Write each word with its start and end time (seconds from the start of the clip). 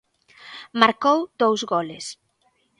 Marcou 0.81 1.19
dous 1.43 1.61
goles. 1.73 2.05